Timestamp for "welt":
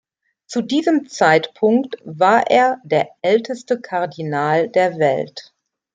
4.97-5.53